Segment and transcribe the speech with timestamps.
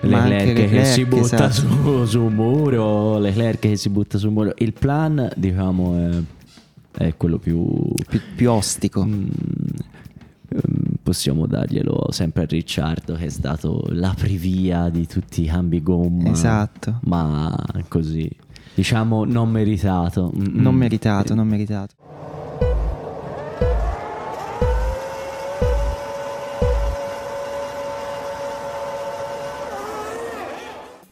[0.00, 1.52] Leclerc, che Leclerc, si butta esatto.
[1.52, 4.54] su, su un muro, Leclerc che si butta su un muro.
[4.58, 7.92] Il plan, diciamo, è, è quello più...
[8.08, 9.04] più, più ostico.
[9.04, 9.28] mm,
[10.48, 16.30] ehm, possiamo darglielo sempre a Ricciardo che è stato l'aprivia di tutti i cambi gomma.
[16.30, 17.00] Esatto.
[17.04, 17.54] Ma
[17.88, 18.30] così,
[18.74, 20.32] diciamo, non meritato.
[20.34, 20.78] Mm, Non mm.
[20.78, 21.94] meritato, non meritato.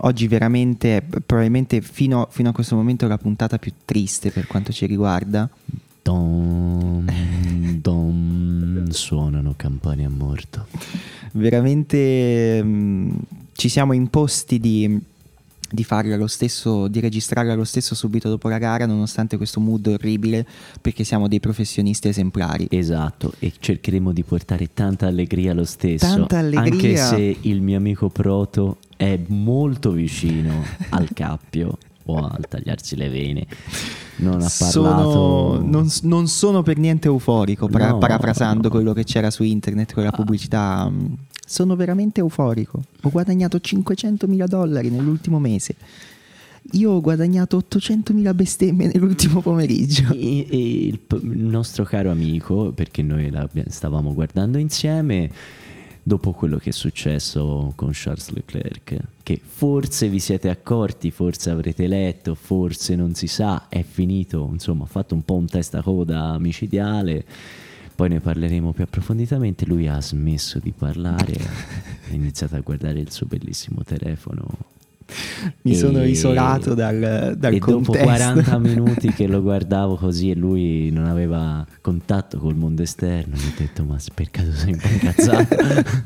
[0.02, 4.86] Oggi veramente, probabilmente fino, fino a questo momento la puntata più triste per quanto ci
[4.86, 5.48] riguarda.
[6.02, 7.04] Dom,
[7.80, 10.66] dom, suonano campane a morto.
[11.32, 13.10] Veramente mm,
[13.52, 15.00] ci siamo imposti di,
[15.70, 19.86] di farla lo stesso, di registrarla lo stesso subito dopo la gara, nonostante questo mood
[19.86, 20.46] orribile,
[20.80, 22.66] perché siamo dei professionisti esemplari.
[22.70, 26.06] Esatto, e cercheremo di portare tanta allegria lo stesso.
[26.06, 26.72] Tanta allegria.
[26.72, 33.08] Anche se il mio amico Proto è molto vicino al cappio o al tagliarsi le
[33.10, 33.46] vene.
[34.16, 34.70] Non ha parlato.
[34.70, 39.92] Sono, non, non sono per niente euforico, para- No, parafrasando quello che c'era su internet
[39.92, 40.12] con la Ah.
[40.12, 40.90] pubblicità.
[41.50, 42.82] Sono veramente euforico.
[43.02, 45.76] Ho guadagnato 500 mila dollari nell'ultimo mese.
[46.72, 50.12] Io ho guadagnato 800 mila bestemmie nell'ultimo pomeriggio.
[50.12, 55.30] E- e il, il nostro caro amico, perché noi la- stavamo guardando insieme,
[56.02, 61.86] dopo quello che è successo con Charles Leclerc, che forse vi siete accorti, forse avrete
[61.86, 67.24] letto, forse non si sa, è finito, insomma, ha fatto un po' un testacoda micidiale.
[67.98, 69.66] Poi ne parleremo più approfonditamente.
[69.66, 74.46] Lui ha smesso di parlare, ha iniziato a guardare il suo bellissimo telefono.
[75.62, 78.04] Mi E- sono isolato dal, dal e dopo contesto.
[78.04, 83.48] 40 minuti che lo guardavo così e lui non aveva contatto col mondo esterno, mi
[83.48, 85.56] ho detto ma per caso sei un po' incazzato?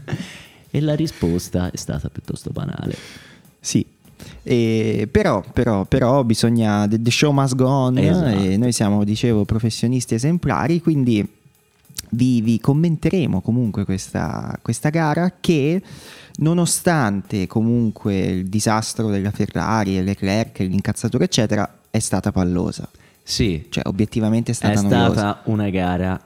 [0.70, 2.96] e la risposta è stata piuttosto banale.
[3.60, 3.84] Sì.
[4.42, 6.88] E però, però, però bisogna.
[6.88, 7.98] The, the show must go on.
[7.98, 8.28] Esatto.
[8.28, 10.80] E noi siamo, dicevo, professionisti esemplari.
[10.80, 11.40] Quindi
[12.14, 15.82] vi, vi commenteremo comunque questa, questa gara che.
[16.34, 22.88] Nonostante comunque il disastro della Ferrari e Leclerc, l'incazzatura, eccetera, è stata pallosa.
[23.22, 26.18] Sì, Cioè, obiettivamente è stata è stata una gara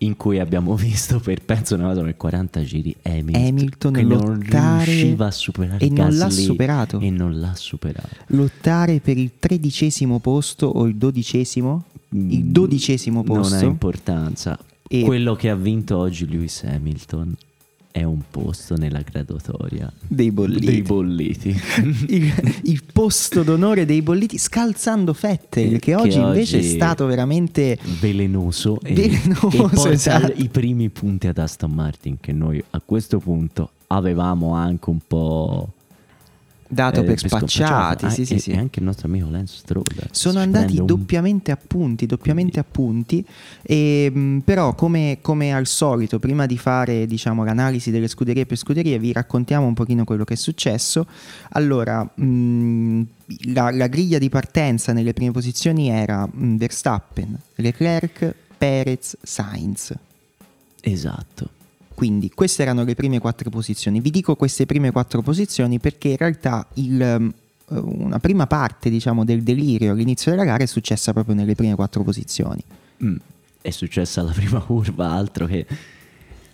[0.00, 4.40] in cui abbiamo visto per penso una volta nel 40 giri Hamilton, Hamilton che non
[4.40, 7.00] riusciva a superare e non l'ha superato.
[7.00, 8.08] e non l'ha superato.
[8.28, 11.84] Lottare per il tredicesimo posto o il dodicesimo?
[12.10, 13.54] Il Mm, dodicesimo posto.
[13.56, 14.58] Non ha importanza.
[14.88, 17.36] E- Quello che ha vinto oggi Lewis Hamilton
[17.90, 20.66] è un posto nella graduatoria dei bolliti.
[20.66, 21.48] dei bolliti.
[22.08, 22.32] il,
[22.64, 27.06] il posto d'onore dei bolliti scalzando Fettel Eh, che che oggi invece è oggi- stato
[27.06, 30.32] veramente Velenoso e, Velenoso, e esatto.
[30.36, 35.72] i primi punti ad Aston Martin che noi a questo punto avevamo anche un po'
[36.68, 38.50] dato eh, per spacciati Ah, sì, sì, e, sì.
[38.50, 42.64] e anche il nostro amico Lance Stroll sono andati un- doppiamente a punti, doppiamente a
[42.70, 43.24] punti,
[43.62, 48.56] e, mh, però come, come al solito, prima di fare diciamo, l'analisi delle scuderie per
[48.58, 51.06] scuderie, vi raccontiamo un pochino quello che è successo.
[51.50, 53.02] Allora, mh,
[53.52, 59.94] la, la griglia di partenza nelle prime posizioni era mh, Verstappen, Leclerc, Perez, Sainz.
[60.80, 61.50] esatto
[61.98, 64.00] Quindi queste erano le prime quattro posizioni.
[64.00, 67.34] Vi dico queste prime quattro posizioni perché in realtà il, ehm,
[67.70, 72.04] una prima parte diciamo, del delirio all'inizio della gara è successa proprio nelle prime quattro
[72.04, 72.62] posizioni.
[73.02, 73.16] Mm,
[73.60, 75.66] è successa alla prima curva, altro che...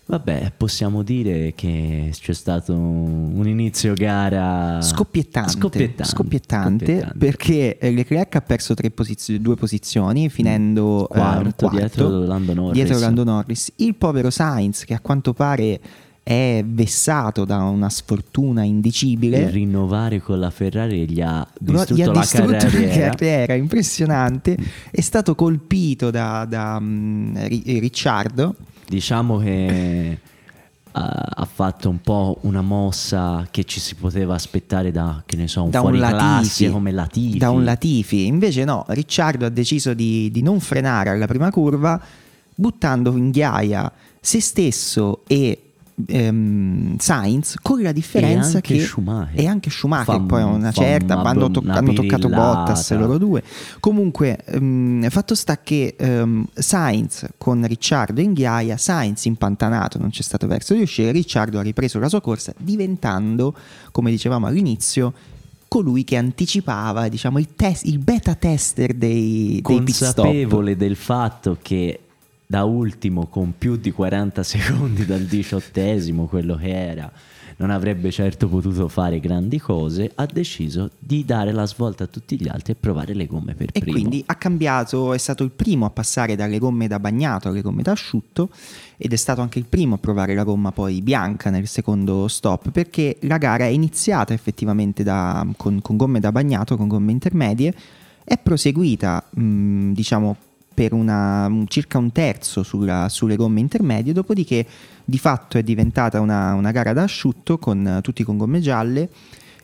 [0.06, 7.18] Vabbè, possiamo dire che c'è stato un inizio gara Scoppiettante, scoppiettante, scoppiettante, scoppiettante.
[7.18, 12.52] perché eh, Leclerc ha perso tre posizio- due posizioni finendo eh, quarto, quarto, dietro Lando
[12.52, 12.72] Norris.
[12.74, 13.72] dietro Lando Norris.
[13.76, 15.80] Il povero Sainz che a quanto pare
[16.22, 19.38] è vessato da una sfortuna indicibile.
[19.40, 23.08] Il rinnovare con la Ferrari gli ha distrutto gli ha la distrutto la carriera.
[23.10, 24.56] carriera, impressionante.
[24.90, 28.54] È stato colpito da, da, mm, Ri- Ricciardo.
[28.86, 30.18] Diciamo che
[30.92, 35.48] ha, ha fatto un po' una mossa che ci si poteva aspettare da, che ne
[35.48, 37.38] so, un da un Latifi, come Latifi.
[37.38, 38.26] da un Latifi.
[38.26, 42.00] Invece no, Ricciardo ha deciso di, di non frenare alla prima curva,
[42.54, 45.63] buttando in ghiaia se stesso e
[46.06, 49.40] ehm, Sainz, con la differenza E che Schumacher.
[49.40, 52.28] e anche Schumacher Fa- poi una certa una hanno, to- hanno toccato.
[52.28, 53.42] Bottas loro due.
[53.80, 60.22] Comunque, ehm, fatto sta che ehm, Sainz con Ricciardo in ghiaia, Sainz impantanato, non c'è
[60.22, 63.54] stato verso di uscire, Ricciardo ha ripreso la sua corsa diventando,
[63.90, 65.12] come dicevamo all'inizio,
[65.68, 71.98] colui che anticipava diciamo, il, test- il beta tester dei, dei consapevole del fatto che
[72.54, 77.10] da ultimo con più di 40 secondi dal diciottesimo, quello che era,
[77.56, 82.40] non avrebbe certo potuto fare grandi cose, ha deciso di dare la svolta a tutti
[82.40, 83.96] gli altri e provare le gomme per e primo.
[83.96, 87.82] quindi ha cambiato, è stato il primo a passare dalle gomme da bagnato alle gomme
[87.82, 88.50] da asciutto
[88.98, 92.70] ed è stato anche il primo a provare la gomma poi bianca nel secondo stop
[92.70, 97.74] perché la gara è iniziata effettivamente da, con, con gomme da bagnato, con gomme intermedie,
[98.22, 100.36] è proseguita mh, diciamo
[100.74, 104.66] per una, circa un terzo sulla, sulle gomme intermedie, dopodiché
[105.04, 109.08] di fatto è diventata una, una gara da asciutto con, tutti con gomme gialle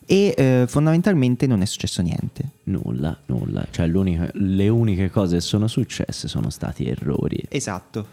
[0.06, 2.50] e eh, fondamentalmente non è successo niente.
[2.64, 7.40] Nulla, nulla, cioè le uniche cose che sono successe sono stati errori.
[7.48, 8.06] Esatto,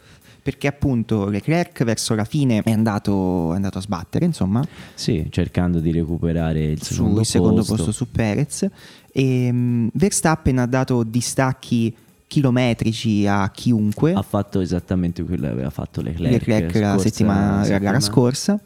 [0.44, 4.64] perché appunto Leclerc verso la fine è andato, è andato a sbattere, insomma.
[4.94, 7.38] Sì, cercando di recuperare il secondo, Sul posto.
[7.38, 8.68] secondo posto su Perez.
[9.12, 11.94] E um, Verstappen ha dato distacchi
[12.28, 14.14] chilometrici a chiunque.
[14.14, 18.60] Ha fatto esattamente quello che aveva fatto Leclerc, Leclerc la, settimana, la gara scorsa.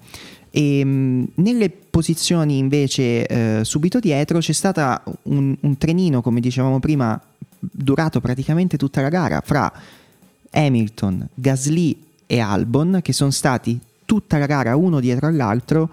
[0.50, 4.82] E mh, nelle posizioni invece eh, subito dietro c'è stato
[5.24, 7.20] un, un, trenino, come dicevamo prima,
[7.60, 9.72] durato praticamente tutta la gara fra
[10.50, 15.90] Hamilton, Gasly e Albon, che sono stati tutta la gara uno dietro all'altro.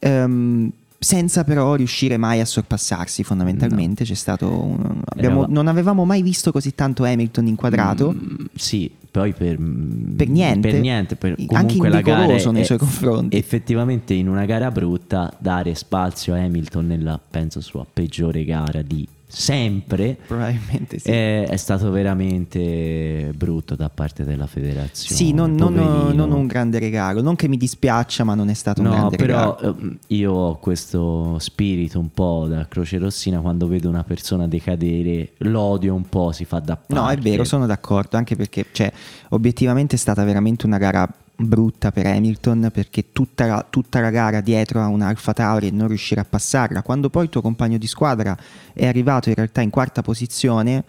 [0.00, 4.02] Um, senza però riuscire mai a sorpassarsi fondamentalmente.
[4.02, 4.08] No.
[4.10, 8.12] C'è stato un, abbiamo, non avevamo mai visto così tanto Hamilton inquadrato.
[8.12, 13.34] Mm, sì, poi per, per niente, per niente per, anche indecoroso nei è, suoi confronti.
[13.34, 19.08] Effettivamente in una gara brutta dare spazio a Hamilton nella, penso, sua peggiore gara di
[19.30, 21.10] sempre probabilmente sì.
[21.10, 26.78] è, è, stato veramente brutto da parte della federazione sì non, non, non, un grande
[26.78, 27.22] regalo.
[27.22, 29.78] Non che mi dispiaccia ma non è stato un no, grande però, regalo.
[29.78, 33.40] eh, io ho questo spirito un po' da croce rossina.
[33.40, 37.44] Quando vedo una persona decadere l'odio un po' si fa da parte no è vero
[37.44, 38.92] sono d'accordo anche perché cioè,
[39.30, 41.08] obiettivamente è stata veramente una gara
[41.46, 45.70] brutta per Hamilton perché tutta la, tutta la, gara dietro a un Alfa Tauri e
[45.70, 46.82] non riuscire a passarla.
[46.82, 48.36] Quando poi il tuo compagno di squadra
[48.72, 50.84] è arrivato in realtà in quarta posizione,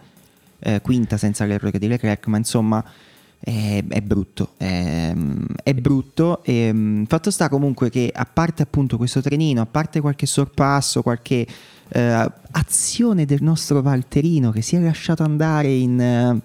[0.58, 2.84] eh, quinta senza l'errore di Leclerc, ma insomma
[3.38, 4.50] è, è brutto.
[4.56, 5.14] È,
[5.62, 6.42] è brutto.
[6.44, 11.46] E, fatto sta comunque che a parte appunto questo trenino, a parte qualche sorpasso, qualche
[11.88, 16.40] eh, azione del nostro Valterino che si è lasciato andare in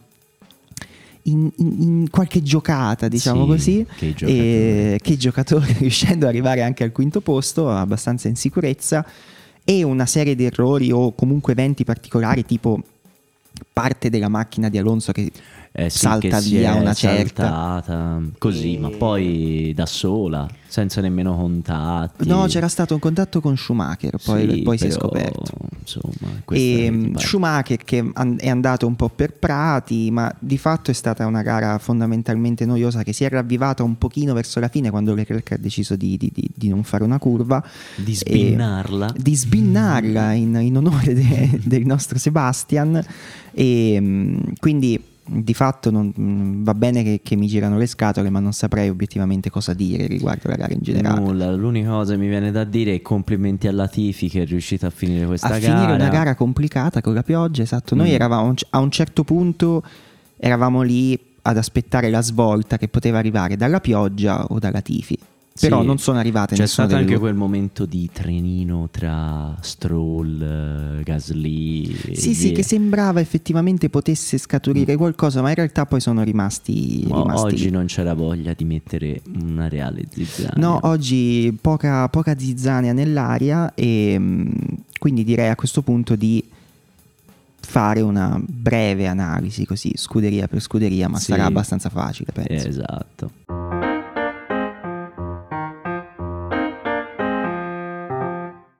[1.27, 4.94] in, in, in qualche giocata, diciamo sì, così, che giocatore.
[4.94, 9.06] E, che giocatore riuscendo ad arrivare anche al quinto posto, abbastanza in sicurezza,
[9.63, 12.81] e una serie di errori o comunque eventi particolari tipo
[13.74, 15.31] parte della macchina di Alonso che
[15.79, 18.79] eh sì, salta via una saltata, certa così, e...
[18.79, 22.27] ma poi da sola, senza nemmeno contatti.
[22.27, 25.53] No, c'era stato un contatto con Schumacher, poi, sì, poi però, si è scoperto.
[25.79, 31.27] Insomma, e Schumacher che è andato un po' per prati, ma di fatto è stata
[31.27, 35.51] una gara fondamentalmente noiosa che si è ravvivata un pochino verso la fine quando Leclerc
[35.51, 37.63] ha deciso di, di, di, di non fare una curva.
[37.95, 39.13] Di sbinnarla.
[39.15, 43.00] Di sbinnarla in, in onore de, del nostro Sebastian.
[43.53, 48.39] E quindi di fatto non, mm, va bene che, che, mi girano le scatole, ma
[48.39, 51.19] non saprei obiettivamente cosa dire riguardo la gara in generale.
[51.19, 54.88] Nulla, l'unica cosa che mi viene da dire è complimenti alla Tifi che è riuscita
[54.88, 55.74] a finire questa a gara.
[55.74, 57.95] A finire una gara complicata con la pioggia, esatto.
[57.95, 58.13] Noi mm.
[58.13, 59.83] eravamo a un certo punto
[60.38, 65.18] eravamo lì ad aspettare la svolta che poteva arrivare dalla pioggia o dalla Tifi
[65.60, 67.20] però non sono arrivate C'è stato anche due.
[67.20, 72.14] quel momento di trenino tra Stroll, Gasly.
[72.14, 74.98] Sì, sì, che sembrava effettivamente potesse scaturire mm.
[74.98, 77.06] qualcosa, ma in realtà poi sono rimasti.
[77.08, 77.72] Ma rimasti oggi lì.
[77.72, 80.54] non c'era voglia di mettere una reale zizzania.
[80.56, 84.50] No, oggi poca, poca zizzania nell'aria e mm,
[85.00, 86.44] quindi direi a questo punto di
[87.68, 91.32] fare una breve analisi così scuderia per scuderia, ma sì.
[91.32, 92.68] sarà abbastanza facile, penso.
[92.68, 93.32] Esatto.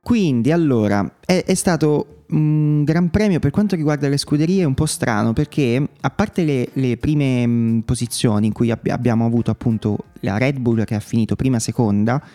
[0.08, 4.86] Quindi allora è, è, stato un gran premio per quanto riguarda le scuderie un po'
[4.86, 10.06] strano perché a parte le, le prime mh, posizioni in cui ab- abbiamo avuto appunto
[10.22, 12.26] la Red Bull che ha finito prima seconda,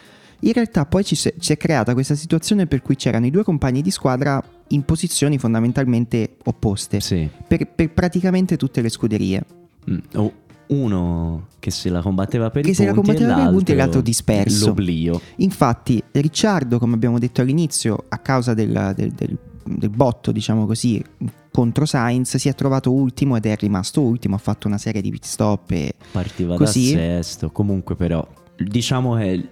[0.41, 3.81] in realtà poi ci si è creata questa situazione per cui c'erano i due compagni
[3.81, 7.27] di squadra in posizioni fondamentalmente opposte sì.
[7.49, 9.43] per, per, praticamente tutte le scuderie.
[9.91, 9.99] Mm.
[10.17, 10.33] Oh,
[10.73, 13.73] uno che se la combatteva per che i se punti, la combatteva per i punti
[13.73, 14.67] e l'altro l'altro disperso.
[14.69, 15.21] L'oblio.
[15.37, 21.03] Infatti, Ricciardo, come abbiamo detto all'inizio, a causa del, del, del, del, botto, diciamo così,
[21.51, 24.35] contro Sainz, si è trovato ultimo ed è rimasto ultimo.
[24.35, 26.93] Ha fatto una serie di pit stop e partiva così.
[26.93, 27.51] da sesto.
[27.51, 28.27] Comunque, però,
[28.57, 29.49] diciamo che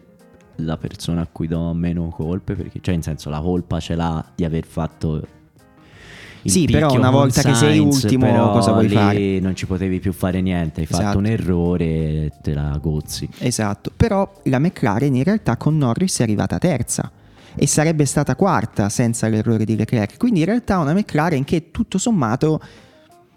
[0.57, 4.25] la persona a cui do meno colpe, perché, cioè, in senso, la colpa ce l'ha
[4.35, 5.39] di aver fatto
[6.45, 9.41] Sì, però una volta che sei Sainz, ultimo, cosa vuoi fare?
[9.41, 11.03] non ci potevi più fare niente, hai Esatto.
[11.05, 13.29] fatto un errore e te la gozzi.
[13.39, 17.11] Esatto, però la McLaren in realtà con Norris è arrivata terza
[17.55, 20.17] e sarebbe stata quarta senza l'errore di Leclerc.
[20.17, 22.61] Quindi in realtà una McLaren che tutto sommato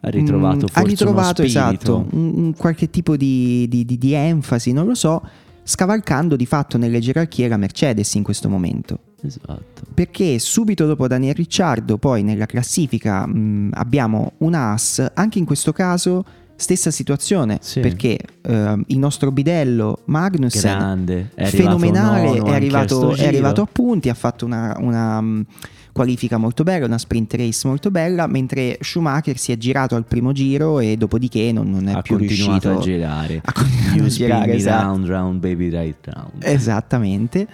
[0.02, 4.14] Ha ritrovato mm, forse ha ritrovato esatto, un, un qualche tipo di, di- di- di
[4.14, 5.22] enfasi, non lo so,
[5.64, 9.00] scavalcando di fatto nelle gerarchie la Mercedes in questo momento.
[9.26, 9.84] Esatto.
[9.94, 15.72] Perché subito dopo Daniel Ricciardo, poi nella classifica mh, abbiamo un As, anche in questo
[15.72, 16.26] caso
[16.56, 17.80] stessa situazione, Sì.
[17.80, 24.10] perché ehm, il nostro bidello Magnussen, Grande, è fenomenale, è arrivato, è arrivato a punti,
[24.10, 25.46] ha fatto una, una, mh,
[25.92, 30.32] qualifica molto bella, una sprint race molto bella, mentre Schumacher si è girato al primo
[30.32, 33.42] giro e dopodiché non, non è ha più continuato riuscito a girare.
[33.46, 34.84] a continuare You a girare, esatto.
[34.86, 36.44] round, round, baby, right round.
[36.44, 37.48] Esattamente.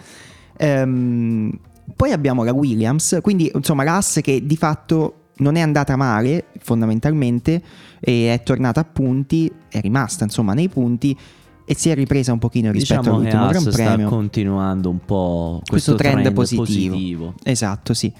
[0.62, 1.58] Ehm,
[1.96, 7.62] poi abbiamo la Williams, quindi insomma l'asse che di fatto non è andata male fondamentalmente
[8.00, 11.18] è tornata a punti, è rimasta insomma nei punti
[11.66, 14.10] e si è ripresa un pochino rispetto Diciamo all'ultimo Gran sta Premio.
[14.10, 17.36] continuando un po' Questo questo, trend trend, positivo.
[17.44, 18.12] Esatto, sì.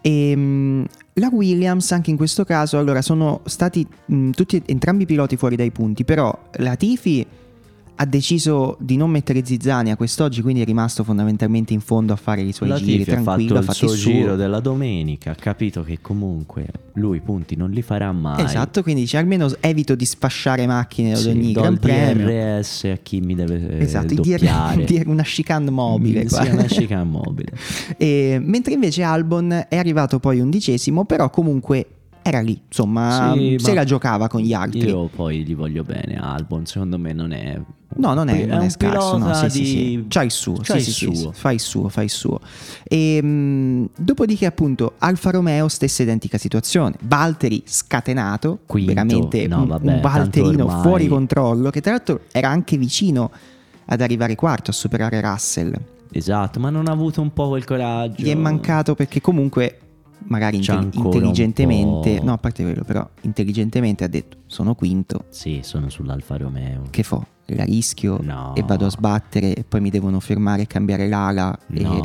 [0.00, 5.36] E, la Williams anche in questo caso, allora sono stati mh, tutti entrambi i piloti
[5.36, 7.26] fuori dai punti, però la Tifi
[8.00, 12.16] ha deciso di non mettere zizzani a quest'oggi, quindi è rimasto fondamentalmente in fondo a
[12.16, 14.10] fare i suoi La giri Tifi ha fatto tranquillo, ha fatto il suo.
[14.12, 18.44] giro della domenica, ha capito che comunque lui punti non li farà mai.
[18.44, 22.26] Esatto, quindi dice almeno evito di sfasciare macchine ad Sì, ogni Gran il Premio.
[22.26, 24.84] DRS a chi mi deve eh, Esatto, doppiare.
[24.86, 26.28] DR una chicane mobile.
[26.28, 27.50] Sì, una chicane mobile.
[27.98, 31.86] E, mentre invece Albon è arrivato poi undicesimo, però comunque
[32.28, 34.84] era lì, insomma, Sì, se ma la giocava con gli altri.
[34.88, 36.16] Io poi gli voglio bene.
[36.16, 37.60] Albon, secondo me non è.
[37.96, 39.74] No, non è, non è scarso, no, sì, sì, sì.
[39.76, 41.32] di- C'ha il suo, c'ha sì, il sì, sì, suo.
[41.32, 42.38] sì, fa il suo, fa il suo.
[42.84, 48.92] E, mh, dopodiché appunto Alfa Romeo stessa identica situazione, Valtteri scatenato, Quinto.
[48.92, 53.30] veramente No, un, vabbè, un Valterino ormai- fuori controllo, che tra l'altro era anche vicino
[53.86, 55.74] ad arrivare quarto, a superare Russell.
[56.12, 58.22] Esatto, ma non ha avuto un po' quel coraggio.
[58.22, 59.78] Gli è mancato perché comunque
[60.26, 65.88] magari inte- intelligentemente, no a parte quello, però intelligentemente ha detto sono quinto, Sì, sono
[65.88, 66.82] sull'Alfa Romeo.
[66.90, 67.26] che fo?
[67.52, 68.52] La rischio No.
[68.54, 71.58] e vado a sbattere e poi mi devono fermare e cambiare l'ala.
[71.72, 72.04] e- No.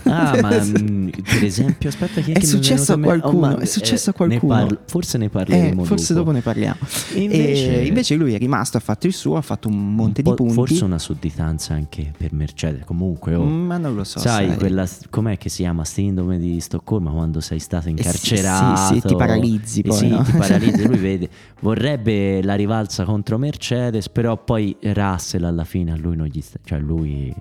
[0.04, 3.64] ah, ma mm, per esempio, aspetta che È che successo a mente- qualcuno, ma, è
[3.66, 4.54] successo a ne qualcuno.
[4.54, 6.76] parlo- forse ne Eh, parleremo forse dopo ne parliamo.
[7.14, 10.22] E invece, E invece lui è rimasto, ha fatto il suo, ha fatto un monte
[10.24, 10.54] un di punti.
[10.54, 12.84] Forse una sudditanza anche per Mercedes.
[12.86, 14.18] Comunque, oh, Mm, Ma non lo so.
[14.20, 18.72] sai, quella, com'è che si chiama sindrome di Stoccolma quando sei stato incarcerato?
[18.72, 20.22] Eh, sì, sì, ti paralizzi Eh poi, sì, no?
[20.22, 20.86] ti paralizzi.
[20.86, 21.28] Lui vede,
[21.60, 26.58] vorrebbe la rivalsa contro Mercedes, però poi Russell alla fine a lui non gli sta,
[26.64, 27.34] cioè lui,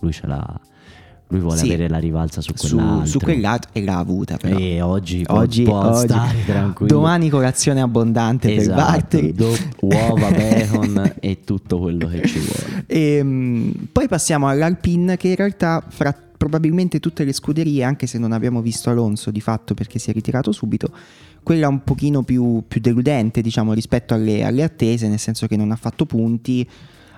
[0.00, 0.60] lui ce l'ha.
[1.28, 1.64] Lui vuole Sì.
[1.64, 3.06] avere la rivalsa su su, quell'altro.
[3.06, 4.56] su quell'altro e l'ha avuta però.
[4.56, 6.06] E oggi, può- Oggi, può oggi.
[6.06, 6.94] stare tranquillo.
[6.94, 9.32] domani colazione abbondante per esatto, Valtteri.
[9.32, 12.84] do- uova, bacon e tutto quello che ci vuole.
[12.86, 18.18] E, mm, poi passiamo all'Alpine che in realtà fra probabilmente tutte le scuderie, anche se
[18.18, 20.90] non abbiamo visto Alonso di fatto perché si è ritirato subito,
[21.46, 25.70] quella un pochino più, più deludente diciamo rispetto alle, alle attese, nel senso che non
[25.70, 26.68] ha fatto punti,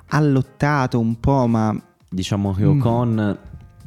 [0.09, 2.79] ha lottato un po' ma Diciamo che Mm.
[2.81, 3.39] Ocon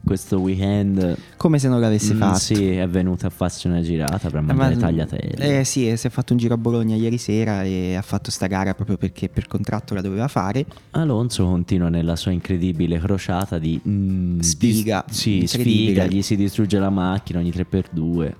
[0.03, 2.39] questo weekend come se non l'avesse mm, fatto.
[2.39, 5.60] sì, è venuto a farsi una girata per Eh, mandare ma- tagliatelle.
[5.60, 8.48] Eh sì, si è fatto un giro a Bologna ieri sera e ha fatto sta
[8.48, 10.65] gara proprio perché per contratto la doveva fare.
[10.91, 16.79] Alonso continua nella sua incredibile crociata di mm, Sfiga, dis- sì, sfiga, gli si distrugge
[16.79, 18.31] la macchina ogni 3x2.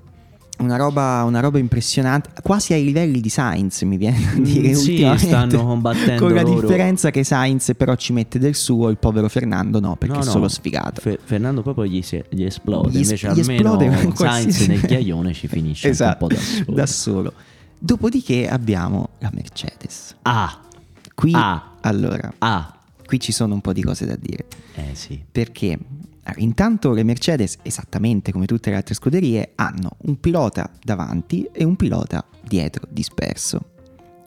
[0.62, 4.74] Una roba, una roba impressionante, quasi ai livelli di Sainz mi viene da Mm, dire.
[4.76, 6.62] sì, stanno combattendo Con la loro.
[6.62, 10.24] differenza che Sainz però ci mette del suo, il povero Fernando no, perché No, è
[10.26, 11.02] solo sfigato.
[11.02, 14.80] Fe- Fernando proprio gli, si- gli esplode, Gli invece gli almeno esplode Sainz qualsiasi- nel
[14.82, 16.76] ghiaione ci finisce esatto, un po' da solo.
[16.76, 17.34] da solo.
[17.80, 20.16] Dopodiché abbiamo la Mercedes.
[20.24, 20.60] Ah,
[21.16, 21.74] Qui, Ah.
[21.82, 22.74] allora, ah,
[23.12, 24.46] qui ci sono un po' di cose da dire.
[24.76, 25.22] eh sì.
[25.30, 25.78] Perché
[26.24, 31.66] allora, intanto le Mercedes, esattamente come tutte le altre scuderie, hanno un pilota davanti e
[31.66, 33.60] un pilota dietro disperso.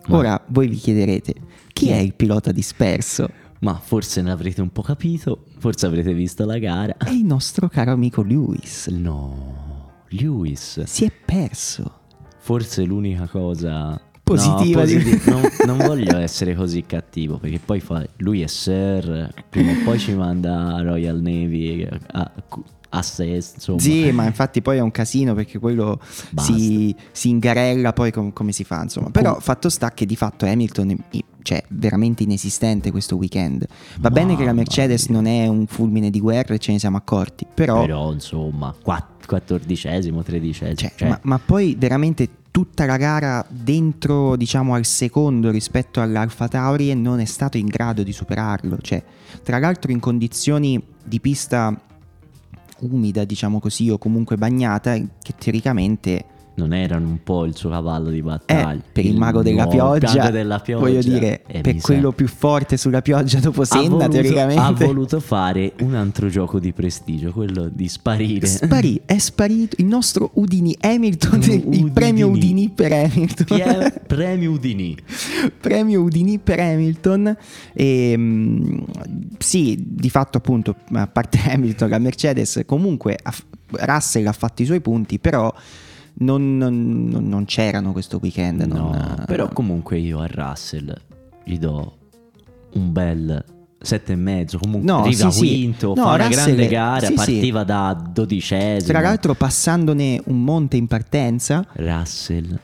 [0.09, 1.33] Ma- Ora voi vi chiederete,
[1.73, 1.97] chi è?
[1.97, 3.26] il pilota disperso?
[3.61, 6.95] Ma forse ne avrete un po' capito, forse avrete visto la gara.
[6.99, 8.88] È il nostro caro amico Lewis.
[8.88, 10.83] No, Lewis.
[10.83, 12.00] Si è perso.
[12.38, 18.07] Forse l'unica cosa Positiva No, posit- non, non voglio essere così cattivo perché poi fa-
[18.16, 22.33] lui è Sir, prima o poi ci manda Royal Navy a,
[22.88, 23.81] a- sé, insomma.
[23.81, 26.00] Sì, ma infatti poi è un casino perché quello
[26.37, 29.11] si, si, ingarella poi com- come si fa, insomma.
[29.11, 30.97] Però fatto sta che di fatto Hamilton
[31.45, 33.66] cioè veramente inesistente questo weekend.
[33.99, 36.78] Va ma, bene che la Mercedes non è un fulmine di guerra e ce ne
[36.78, 37.81] siamo accorti, però...
[37.81, 38.75] Però insomma,
[39.26, 40.75] quattordicesimo, tredicesimo.
[40.76, 41.09] Cioè, cioè.
[41.09, 47.19] Ma, ma poi veramente tutta la gara dentro, diciamo, al secondo rispetto all'Alfa Tauri non
[47.21, 48.78] è stato in grado di superarlo.
[48.81, 49.02] Cioè,
[49.43, 51.76] tra l'altro in condizioni di pista
[52.81, 56.25] umida, diciamo così, o comunque bagnata, che teoricamente
[56.57, 58.75] non erano un po' il suo cavallo di battaglia.
[58.75, 62.29] Eh, per il, il mago della pioggia, della pioggia, voglio dire, eh, per quello più
[62.29, 64.61] forte sulla pioggia dopo Senna, ha voluto, teoricamente.
[64.61, 68.47] Ha voluto fare un altro gioco di prestigio, quello di sparire.
[68.47, 71.91] Sparì, è sparito il nostro Udini Hamilton, il Udini.
[71.91, 73.47] premio Udini per Hamilton.
[73.47, 74.97] Pie- premio Udini.
[75.61, 77.37] premio Udini per Hamilton.
[77.73, 78.85] E, ehm,
[79.39, 83.19] sì, di fatto appunto, a parte Hamilton, la Mercedes, comunque
[83.71, 85.53] Russell ha fatto i suoi punti, però
[86.16, 88.62] non, non, non c'erano questo weekend.
[88.62, 90.94] No, non, però comunque io a Russell
[91.44, 91.99] gli do
[92.73, 93.44] un bel
[93.85, 96.00] sette e mezzo comunque no, arriva sì, quinto sì.
[96.00, 97.66] No, fa una grande gara sì, partiva sì.
[97.66, 102.59] da dodicesimo tra l'altro passandone un monte in partenza Russell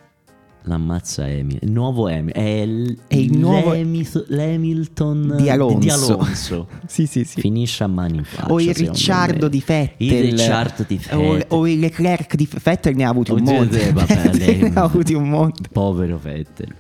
[0.65, 1.59] L'ammazza Emil.
[1.63, 2.35] Il nuovo Emil.
[2.35, 5.79] È il, è il nuovo l'Hamilton di Alonso.
[5.79, 6.69] Di Alonso.
[6.87, 7.41] sì, sì, sì.
[7.41, 8.53] Finisce a mani in faccia.
[8.53, 10.07] O il Ricciardo di Fettel.
[10.07, 11.47] Il Ricciardo di Fettel.
[11.49, 13.93] O, o il Leclerc di Fettel ne ha avuti un monte.
[14.41, 15.69] Ne ha avuti un monte.
[15.71, 16.75] Povero Fettel.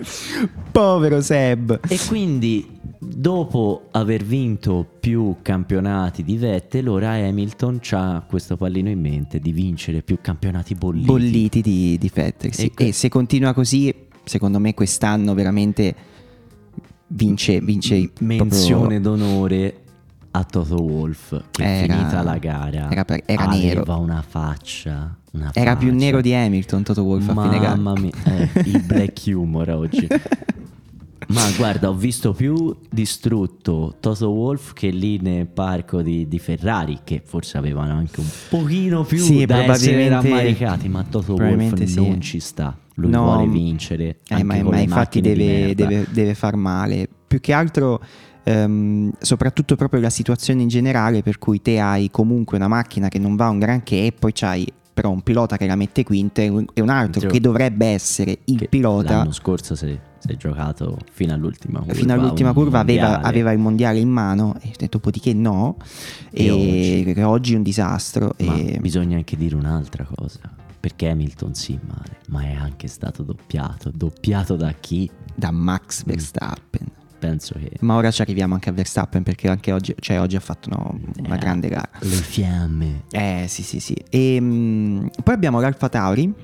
[0.71, 1.81] Povero Seb.
[1.89, 9.01] E quindi dopo aver vinto più campionati di Vettel, ora Hamilton ha questo pallino in
[9.01, 11.07] mente di vincere più campionati bolliti.
[11.07, 12.71] Bolliti di, di Vettel, sì.
[12.77, 15.95] e, e, se continua così, secondo me quest'anno veramente
[17.07, 19.17] vince, vince menzione proprio...
[19.17, 19.75] d'onore
[20.33, 23.99] a Toto Wolf che era, finita la gara era, per, era aveva nero.
[23.99, 25.77] una faccia una era faccia.
[25.77, 29.23] più nero di Hamilton Toto Wolf Mamma a fine gara Mamma mia eh, il black
[29.27, 30.07] humor oggi
[31.31, 37.01] Ma guarda, ho visto più distrutto Toto Wolf che lì nel parco di, di Ferrari,
[37.05, 41.95] che forse avevano anche un pochino più sì, da essere rammaricati, ma Toto Wolf sì.
[41.95, 42.77] non ci sta.
[42.95, 44.19] Lui no, vuole vincere.
[44.29, 47.09] Eh, ma, ma infatti deve, deve, deve, far male.
[47.29, 48.03] Più che altro,
[48.45, 53.21] um, soprattutto proprio la situazione in generale, per cui te hai comunque una macchina che
[53.21, 56.49] non va un granché e poi c'hai però un pilota che la mette quinta e
[56.49, 59.19] un altro che dovrebbe essere il pilota.
[59.19, 59.77] L'anno scorso
[60.21, 61.95] si è giocato fino all'ultima curva.
[61.95, 65.77] Fino all'ultima curva aveva, aveva, il mondiale in mano, e dopodiché no,
[66.31, 67.21] e, e oggi.
[67.23, 67.53] oggi.
[67.55, 68.35] è un disastro.
[68.39, 68.79] Ma e...
[68.81, 70.41] bisogna anche dire un'altra cosa.
[70.79, 73.91] Perché Hamilton sì, male, ma è anche stato doppiato.
[73.93, 75.11] Doppiato da chi?
[75.35, 76.07] Da Max mm.
[76.07, 76.87] Verstappen.
[76.91, 77.71] Mm penso che...
[77.81, 80.99] Ma ora ci arriviamo anche a Verstappen perché anche oggi, cioè oggi ha fatto no,
[81.19, 81.89] una eh, grande gara.
[82.01, 83.03] Le fiamme.
[83.11, 83.95] Eh sì sì sì.
[84.09, 86.35] E, mh, poi abbiamo l'Alfa Tauri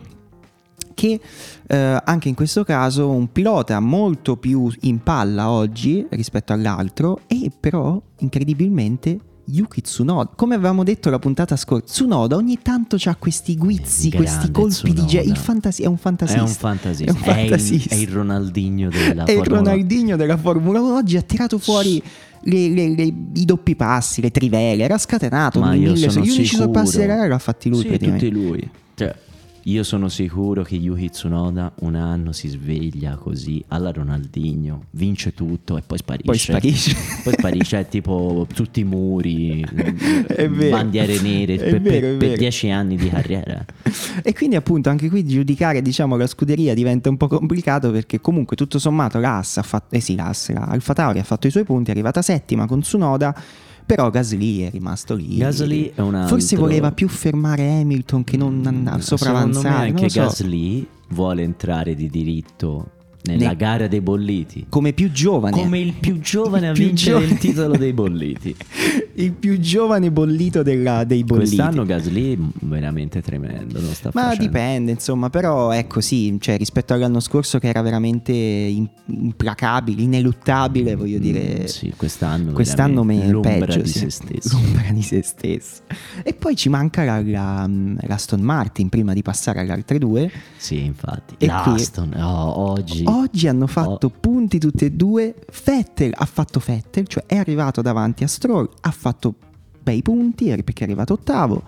[0.96, 1.20] che
[1.66, 7.52] eh, anche in questo caso un pilota molto più in palla oggi rispetto all'altro e
[7.60, 10.30] però incredibilmente Yuki Tsunoda.
[10.34, 15.00] Come avevamo detto la puntata scorsa, Tsunoda ogni tanto ha questi guizzi, questi colpi Tsunoda.
[15.02, 16.40] di ge- il fantasi- è un fantasista.
[16.40, 17.12] È un fantasista.
[17.12, 17.94] È, un fantasista.
[17.94, 19.34] È, il, è il, Ronaldinho della è Formula 1.
[19.34, 20.94] È il Ronaldinho della Formula 1.
[20.94, 22.02] Oggi ha tirato fuori
[22.40, 23.02] le, le, le,
[23.34, 25.60] i doppi passi, le trivele, era scatenato.
[25.60, 27.82] Ma io mille, sono gli unici sorpassi della gara l'ha fatti lui.
[27.82, 28.70] Sì, tutti lui.
[28.94, 29.14] Cioè,
[29.66, 35.76] io sono sicuro che Yuki Tsunoda un anno si sveglia così alla Ronaldinho, vince tutto
[35.76, 36.26] e poi sparisce.
[36.26, 36.96] Poi sparisce.
[37.24, 39.64] poi sparisce, è tipo tutti i muri,
[40.70, 43.64] bandiere nere per, vero, per, dieci anni di carriera.
[44.22, 48.54] e quindi appunto anche qui giudicare diciamo la scuderia diventa un po' complicato perché comunque
[48.54, 51.64] tutto sommato l'Ass ha fatto, eh sì l'Ass, la Alfa Tauri ha fatto i suoi
[51.64, 53.34] punti, è arrivata settima con Tsunoda
[53.86, 55.36] però Gasly è rimasto lì.
[55.36, 56.36] Gasly è un altro.
[56.36, 59.52] Forse voleva più fermare Hamilton che non andare sopravanzare.
[59.52, 60.20] Secondo me anche so.
[60.20, 62.90] Gasly vuole entrare di diritto
[63.22, 63.56] nella ne...
[63.56, 64.66] gara dei bolliti.
[64.68, 65.56] Come più giovane.
[65.56, 67.32] Come il più giovane il a più vincere giovane.
[67.32, 68.56] il titolo dei bolliti.
[69.16, 71.56] il più giovane bollito della, dei bolliti.
[71.56, 73.80] Quest'anno Gasly veramente tremendo.
[73.80, 74.36] Ma facendo.
[74.36, 76.36] dipende, insomma, però è così.
[76.38, 81.62] Cioè, rispetto all'anno scorso che era veramente implacabile, ineluttabile, voglio dire.
[81.62, 82.52] Mm, sì, quest'anno.
[82.52, 83.98] Quest'anno me l'ombra peggio, di sì.
[83.98, 84.56] se stesso.
[84.56, 85.82] L'ombra di se stesso.
[86.22, 87.68] E poi ci manca la, la,
[88.00, 90.30] l'Aston Martin prima di passare alle altre due.
[90.56, 91.34] Sì, infatti.
[91.38, 94.12] E L'Aston, qui, oh, oggi oggi hanno fatto oh.
[94.18, 95.34] punti tutti e due.
[95.64, 99.05] Vettel ha fatto Vettel, cioè è arrivato davanti a Stroll, ha fatto
[99.82, 101.62] bei punti perché è arrivato ottavo.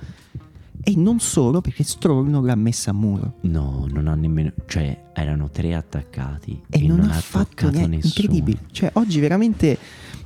[0.82, 3.34] E non solo perché Stroll non l'ha messa a muro.
[3.42, 4.52] No, non ha nemmeno.
[4.66, 6.62] cioè, erano tre attaccati.
[6.70, 7.96] E, e non, non, ha fatto niente.
[7.96, 8.12] Nessuno.
[8.14, 8.58] Incredibile.
[8.70, 9.76] Cioè, oggi veramente.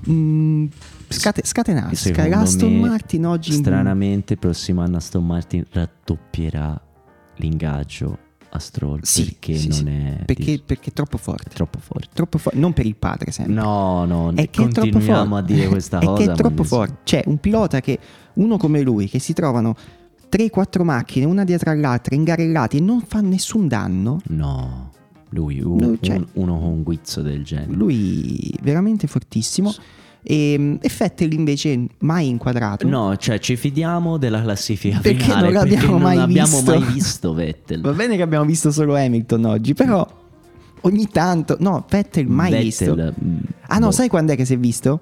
[0.06, 0.66] Mh,
[1.08, 1.94] scate- scatenasca.
[1.94, 3.52] Secondo L'Aston me, Martin oggi...
[3.52, 6.80] Stranamente, il prossimo anno Aston Martin raddoppierà
[7.36, 8.21] l'ingaggio
[8.54, 9.84] a Stroll Sì, perché sì, non sì.
[9.86, 11.48] è Perché, di- perché è troppo forte.
[11.54, 12.08] troppo forte.
[12.12, 12.58] Troppo forte.
[12.58, 13.54] Non per il padre, sempre.
[13.54, 16.24] No, no, è che continuiamo a dire questa è cosa.
[16.24, 16.98] che è troppo forte.
[17.04, 17.98] Cioè, un pilota che,
[18.34, 19.74] uno come lui, che si trovano
[20.30, 24.90] 3-4 macchine, una dietro all'altra, ingarellati e non fa nessun danno, No,
[25.30, 27.72] lui, un- Lui, cioè- un- uno con un guizzo del genere.
[27.72, 29.72] lui veramente fortissimo.
[30.24, 32.86] E, e Vettel invece mai inquadrato.
[32.86, 36.78] No, cioè ci fidiamo della classifica Perché finale non l'abbiamo mai non abbiamo visto.
[36.78, 37.80] mai visto Vettel.
[37.80, 40.06] Va bene che abbiamo visto solo Hamilton oggi, però
[40.82, 41.56] ogni tanto...
[41.58, 43.14] No, Vettel mai Vettel, visto.
[43.24, 45.00] mm, Ah no, boh, sai quando è che si è visto?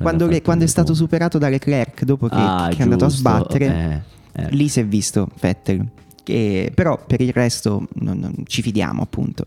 [0.00, 0.98] Quando, le- quando è stato po'.
[0.98, 4.02] superato da Leclerc dopo che, Ah, che è andato a sbattere.
[4.32, 4.48] eh, eh.
[4.50, 5.86] Lì si è visto Vettel.
[6.24, 9.44] Che- però per il resto non- non ci fidiamo appunto.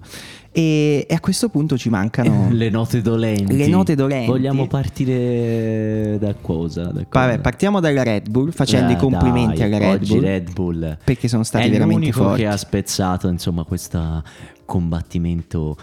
[0.52, 2.48] E, e a questo punto ci mancano...
[2.54, 3.56] Le note dolenti.
[3.58, 4.28] Le note dolenti.
[4.30, 6.84] Vogliamo partire da cosa?
[6.86, 7.26] Da cosa?
[7.26, 10.22] Vabbè, partiamo dalla Red Bull facendo Eh, i complimenti dai, alla Red Bull.
[10.22, 12.42] Red Bull Perché sono stati è veramente forti.
[12.42, 14.24] che ha spezzato insomma questo
[14.66, 15.76] combattimento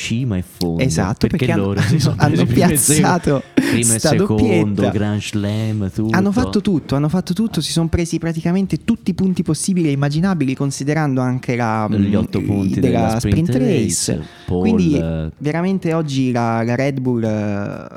[0.00, 1.80] cima e fondo Esatto, perché hanno- loro
[2.16, 4.90] hanno e piazzato primo e secondo doppietta.
[4.90, 6.16] Grand Slam tutto.
[6.16, 9.92] Hanno fatto tutto, hanno fatto tutto, si sono presi praticamente tutti i punti possibili e
[9.92, 14.12] immaginabili considerando anche la, Gli otto mm, punti della, della sprint sprint race.
[14.16, 15.30] race, pole, Quindi eh.
[15.36, 17.88] veramente oggi la, la Red Bull, eh,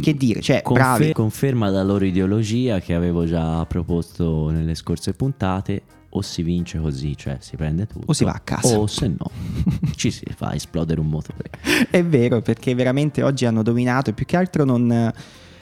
[0.00, 1.12] che dire, cioè Confer- bravi.
[1.12, 5.82] Conferma la loro ideologia che avevo già proposto nelle scorse puntate.
[6.16, 8.04] O si vince così, cioè si prende tutto.
[8.06, 8.78] O si va a casa.
[8.78, 9.30] O se no,
[9.96, 11.50] ci si fa esplodere un motore.
[11.90, 15.12] È vero, perché veramente oggi hanno dominato e più che altro non...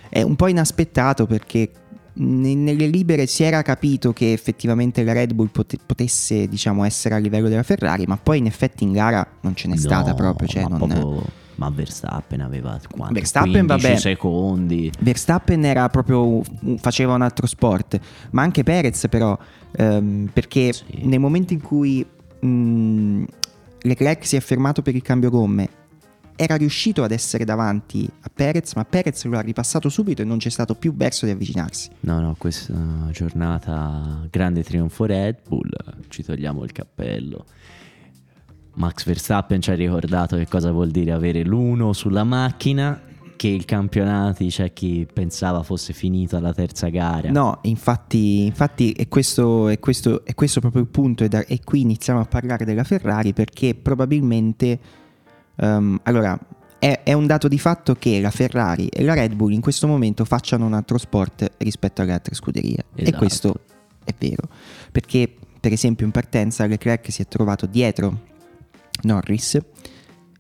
[0.09, 1.71] È un po' inaspettato perché
[2.15, 7.17] ne- nelle libere si era capito che effettivamente la Red Bull pote- potesse diciamo essere
[7.17, 10.15] a livello della Ferrari, ma poi in effetti in gara non ce n'è stata No,
[10.15, 10.47] proprio.
[10.47, 10.79] Cioè non...
[10.79, 11.23] proprio-
[11.57, 13.15] ma Verstappen aveva quanto?
[13.15, 13.97] Verstappen, 15 vabbè.
[13.99, 14.91] secondi.
[15.01, 16.43] Verstappen era proprio
[16.79, 17.99] faceva un altro sport,
[18.31, 19.37] ma anche Perez però,
[19.73, 20.85] ehm, perché Sì.
[21.07, 22.05] nel momento in cui
[22.41, 23.25] mh,
[23.83, 25.69] Leclerc si è fermato per il cambio gomme,
[26.37, 30.39] era riuscito ad essere davanti a Perez, ma Perez lo ha ripassato subito e non
[30.39, 31.91] c'è stato più verso di avvicinarsi.
[32.01, 32.75] No, no, questa
[33.13, 35.69] giornata grande trionfo Red Bull,
[36.09, 37.45] ci togliamo il cappello.
[38.75, 43.01] Max Verstappen ci ha ricordato che cosa vuol dire avere l'uno sulla macchina,
[43.37, 47.31] che il campionato c'è chi pensava fosse finito alla terza gara.
[47.31, 51.61] No, infatti, infatti è, questo, è, questo, è questo proprio il punto e, da- e
[51.63, 54.79] qui iniziamo a parlare della Ferrari perché probabilmente,
[55.57, 56.39] ehm, allora,
[56.79, 59.87] è, è un dato di fatto che la Ferrari e la Red Bull in questo
[59.87, 62.85] momento facciano un altro sport rispetto alle altre scuderie.
[62.95, 63.19] E Esatto.
[63.19, 63.55] questo
[64.05, 64.49] è vero,
[64.93, 68.33] perché per esempio in partenza Leclerc si è trovato dietro
[69.05, 69.59] Norris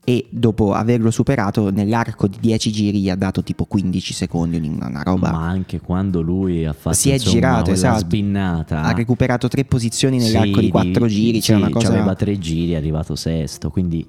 [0.07, 5.03] e dopo averlo superato nell'arco di 10 giri gli ha dato tipo 15 secondi, una
[5.03, 5.31] roba...
[5.33, 7.98] Ma anche quando lui ha fatto Si è insomma, girato, esatto.
[8.00, 8.83] sbinnata.
[8.83, 11.40] ha recuperato tre posizioni nell'arco Sì, di quattro giri.
[11.40, 11.88] sì, C'è una cosa.
[11.88, 13.70] Aveva tre giri, è arrivato sesto.
[13.70, 14.07] Quindi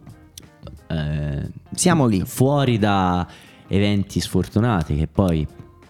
[0.88, 2.22] eh, Siamo lì.
[2.26, 3.26] fuori da
[3.70, 5.48] eventi sfortunati, che poi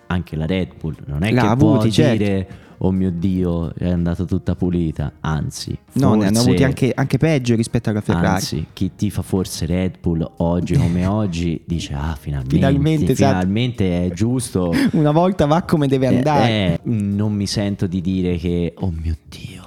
[0.07, 2.17] anche la Red Bull non è L'ha che avuti, può certo.
[2.23, 2.47] dire
[2.79, 7.17] oh mio dio è andata tutta pulita, anzi, No, ne hanno forse- avuti anche, anche
[7.17, 8.27] peggio rispetto alla Ferrari.
[8.27, 13.31] Anzi, chi tifa forse Red Bull oggi come oggi dice ah finalmente, Finalmente, esatto.
[13.39, 16.49] finalmente è giusto Una volta va come deve eh, andare.
[16.49, 19.63] eh, non mi sento di dire che, oh mio Dio,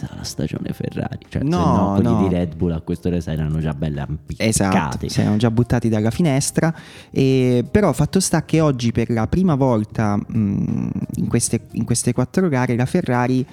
[0.00, 1.18] finita la stagione Ferrari.
[1.28, 4.48] Cioè, No, no, quelli di Red Bull a questo ora erano già belle ampiccati.
[4.48, 6.74] Esatto, si erano già buttati dalla finestra.
[7.10, 12.12] E, però fatto sta che oggi per la prima volta mh, in, queste, in queste
[12.12, 13.44] quattro gare la Ferrari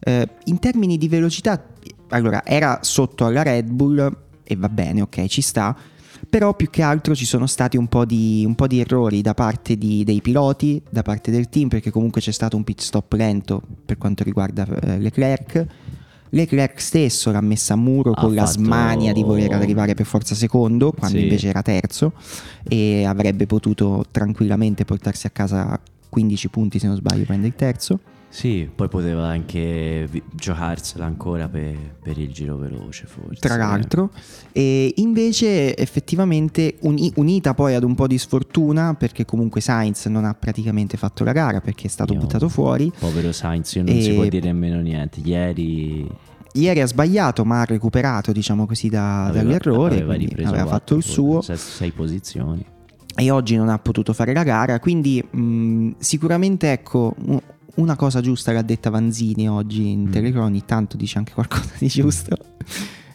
[0.00, 1.62] eh, in termini di velocità
[2.08, 5.74] allora era sotto alla Red Bull e va bene, ok, ci sta.
[6.28, 9.34] Però più che altro ci sono stati un po' di, un po' di errori da
[9.34, 13.12] parte di- dei piloti, da parte del team, perché comunque c'è stato un pit stop
[13.14, 15.66] lento per quanto riguarda eh, Leclerc.
[16.30, 20.06] Leclerc stesso l'ha messa a muro Ha con la fatto- smania di voler arrivare per
[20.06, 21.24] forza secondo, quando Sì.
[21.24, 22.12] invece era terzo,
[22.66, 27.98] e avrebbe potuto tranquillamente portarsi a casa 15 punti, se non sbaglio, prende il terzo.
[28.34, 33.38] Sì, poi poteva anche vi- giocarsela ancora per, per il giro veloce, forse.
[33.38, 34.10] tra l'altro.
[34.52, 40.24] E invece effettivamente uni- unita poi ad un po' di sfortuna perché comunque Sainz non
[40.24, 42.90] ha praticamente fatto la gara perché è stato Io- buttato fuori.
[42.98, 45.20] Povero Sainz, io non E- si può dire nemmeno niente.
[45.22, 46.08] Ieri
[46.54, 50.94] Ieri ha sbagliato ma ha recuperato diciamo così da- aveva, dall'errore, aveva aveva quattro, fatto
[50.96, 52.64] il suo sei, posizioni.
[53.14, 57.14] e oggi non ha potuto fare la gara, quindi mh, sicuramente ecco
[57.74, 60.12] una cosa giusta l'ha detta Vanzini oggi in Mm.
[60.12, 62.36] telecrono, ogni tanto dice anche qualcosa di giusto,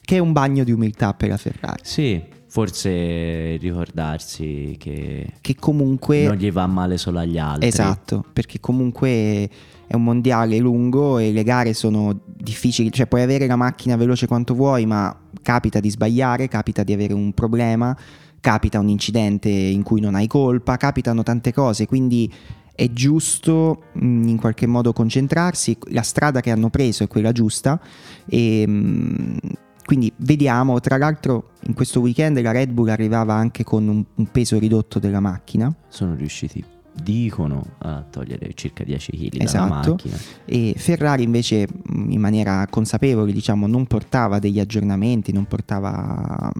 [0.02, 1.82] che è un bagno di umiltà per la Ferrari.
[1.84, 6.24] Sì, Forse ricordarsi che, che comunque...
[6.28, 7.68] non gli va male solo agli altri.
[7.68, 9.50] Esatto, perché comunque
[9.86, 14.28] è un mondiale lungo e le gare sono difficili, cioè puoi avere la macchina veloce
[14.28, 17.96] quanto vuoi, ma capita di sbagliare, capita di avere un problema,
[18.40, 22.32] capita un incidente in cui non hai colpa, capitano tante cose, quindi
[22.78, 27.82] è giusto mh, in qualche modo concentrarsi, la strada che hanno preso è quella giusta
[28.28, 29.38] e mh,
[29.84, 34.26] quindi vediamo, tra l'altro in questo weekend la Red Bull arrivava anche con un, un
[34.28, 35.74] peso ridotto della macchina.
[35.88, 36.64] Sono riusciti
[37.02, 39.70] dicono a togliere circa 10 kg esatto.
[39.70, 40.18] dalla macchina.
[40.46, 46.52] E Ferrari invece in maniera consapevole diciamo non portava degli aggiornamenti, non portava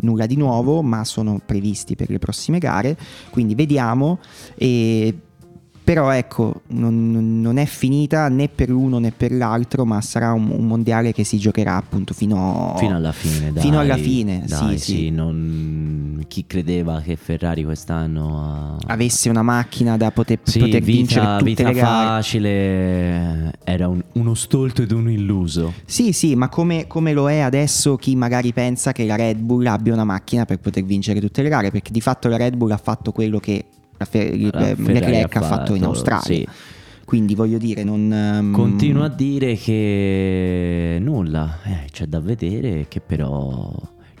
[0.00, 2.96] nulla di nuovo, ma sono previsti per le prossime gare,
[3.30, 4.18] quindi vediamo
[4.54, 5.14] e
[5.92, 10.48] però ecco, non, non, è finita né per l'uno né per l'altro, ma sarà un,
[10.48, 13.52] un mondiale che si giocherà appunto fino, fino alla fine.
[13.52, 15.10] Dai, fino alla fine, dai, sì, sì, sì.
[15.10, 16.24] Non...
[16.28, 18.76] Chi credeva che Ferrari quest'anno ha...
[18.86, 22.06] avesse una macchina da poter, sì, poter vita, vincere tutte vita le gare?
[22.06, 25.74] facile, era un, uno stolto ed un illuso.
[25.84, 29.66] Sì, sì, ma come, come lo è adesso chi magari pensa che la Red Bull
[29.66, 31.70] abbia una macchina per poter vincere tutte le gare?
[31.70, 33.66] Perché di fatto la Red Bull ha fatto quello che
[34.04, 36.22] la Fer- La Leclerc ha fatto in Australia.
[36.24, 36.46] sì.
[37.04, 38.10] Quindi voglio dire, non...
[38.10, 43.70] ehm, Continuo a dire che nulla, eh, c'è da vedere che però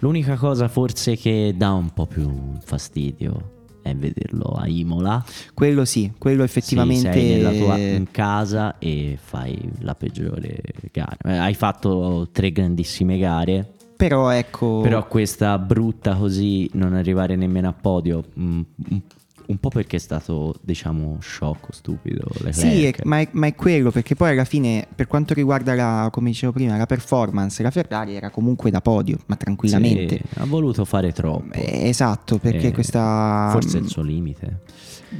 [0.00, 2.30] l'unica cosa forse che dà un po' più
[2.62, 3.50] fastidio
[3.82, 5.24] è vederlo a Imola.
[5.54, 7.12] Quello sì, quello effettivamente...
[7.12, 10.60] Sì, sei nella tua in casa e fai la peggiore
[10.92, 11.16] gara.
[11.24, 14.80] Eh, Hai fatto tre grandissime gare, Però ecco...
[14.82, 19.00] però questa brutta così non arrivare nemmeno a podio, mm, un-
[19.46, 22.26] un po' perché è stato, diciamo, sciocco, stupido.
[22.50, 23.04] Sì, è- Leclerc.
[23.04, 26.52] ma è, ma è quello, perché poi alla fine, per quanto riguarda la, come dicevo
[26.52, 30.16] prima, la performance, la Ferrari era comunque da podio, ma tranquillamente.
[30.16, 31.52] Sì, ha voluto fare troppo.
[31.52, 33.48] Eh, esatto, perché Eh, questa...
[33.52, 34.60] Forse è il suo limite.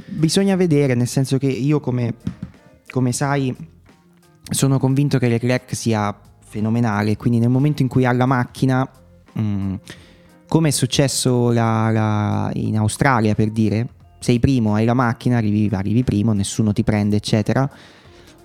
[0.07, 2.15] Bisogna vedere, nel senso che io come,
[2.89, 3.55] come sai
[4.49, 8.87] sono convinto che Leclerc sia fenomenale, quindi nel momento in cui ha la macchina,
[9.39, 9.73] mm,
[10.47, 13.87] come è successo la- la- in Australia per dire,
[14.23, 17.69] sei primo, hai la macchina, arrivi, arrivi primo, nessuno ti prende, eccetera.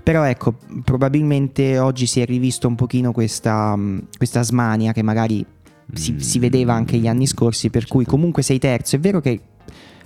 [0.02, 5.44] Però ecco, probabilmente oggi si è rivisto un pochino questa, mm, questa smania che magari
[5.92, 6.16] si, Mm.
[6.18, 8.96] si vedeva anche gli anni scorsi, per cui comunque sei terzo.
[8.96, 9.40] È vero che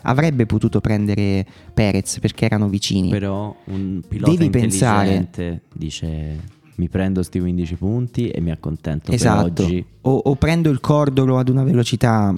[0.03, 3.09] avrebbe potuto prendere Perez perché erano vicini.
[3.11, 5.29] Però un pilota Devi pensare-
[5.73, 6.41] dice
[6.77, 9.53] mi prendo sti 15 punti e mi accontento esatto.
[9.53, 9.85] per oggi.
[10.03, 12.35] O, o prendo il cordolo ad una velocità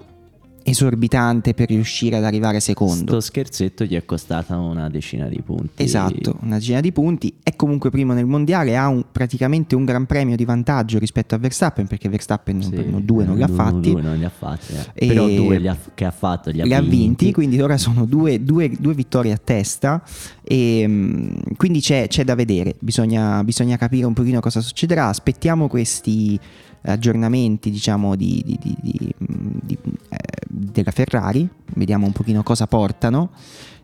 [0.64, 3.12] esorbitante per riuscire ad arrivare secondo.
[3.12, 5.82] Sto scherzetto gli è costata una decina di punti.
[5.82, 7.34] Esatto, una decina di punti.
[7.42, 11.38] È comunque primo nel mondiale, ha un- praticamente un gran premio di vantaggio rispetto a
[11.38, 13.90] Verstappen perché Verstappen Sì, no, due non li ha fatti.
[13.92, 14.72] Due non li ha fatti.
[14.94, 15.06] eh.
[15.06, 17.32] Però due li ha- che ha fatto li ha, li ha vinti, vinti.
[17.32, 20.02] quindi ora sono due, due- due vittorie a testa
[20.42, 25.68] e mm, quindi c'è, c'è da vedere, bisogna, bisogna capire un pochino cosa succederà, aspettiamo
[25.68, 26.38] questi
[26.84, 30.18] aggiornamenti diciamo di, di- di- di- di- eh,
[30.48, 33.30] della Ferrari, vediamo un pochino cosa portano.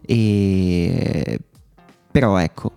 [0.03, 1.41] E
[2.11, 2.73] però ecco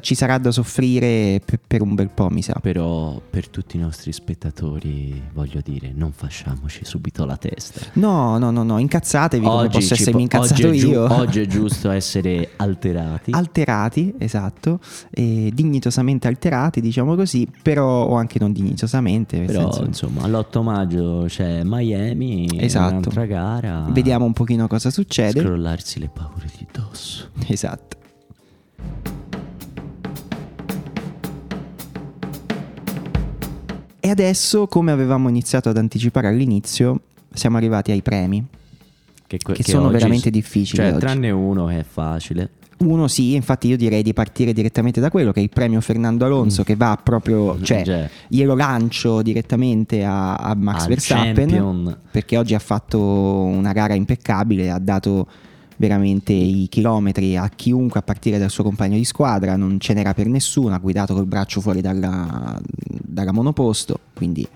[0.00, 2.58] ci sarà da soffrire per, per un bel po' mi sa.
[2.60, 7.80] Però per tutti i nostri spettatori voglio dire, non facciamoci subito la testa.
[7.94, 11.12] No, no, no, no, incazzatevi come posso essermi po- incazzato oggi è giu- io.
[11.12, 13.30] oggi è giusto essere alterati.
[13.32, 20.22] alterati, esatto, e dignitosamente alterati, diciamo così, però o anche non dignitosamente, Però senso, insomma,
[20.22, 22.88] all'8 maggio c'è Miami, Esatto.
[22.90, 23.86] un'altra gara.
[23.90, 25.40] vediamo un pochino cosa succede.
[25.40, 27.28] Scrollarsi le paure di dosso.
[27.46, 27.98] Esatto.
[34.10, 38.44] E adesso, come avevamo iniziato ad anticipare all'inizio, siamo arrivati ai premi,
[39.24, 40.82] Che, que- che che sono oggi- veramente difficili.
[40.82, 40.98] Cioè, oggi.
[40.98, 42.50] tranne uno che è facile.
[42.78, 46.24] Uno sì, infatti io direi di partire direttamente da quello che è il premio Fernando
[46.24, 51.34] Alonso, che va proprio, cioè, Cioè, glielo lancio direttamente a, a Max Verstappen.
[51.48, 51.98] champion.
[52.10, 55.28] perché oggi ha fatto una gara impeccabile, ha dato
[55.80, 60.12] veramente i chilometri a chiunque a partire dal suo compagno di squadra, non ce n'era
[60.12, 64.46] per nessuno, ha guidato col braccio fuori dalla, dalla monoposto, quindi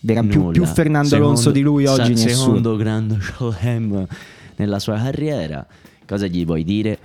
[0.00, 2.46] vera- più, più Fernando Secondo- Alonso di lui oggi sa- nessuno.
[2.46, 4.06] Secondo grande Sholem
[4.56, 5.64] nella sua carriera.
[6.04, 6.98] Cosa gli vuoi dire?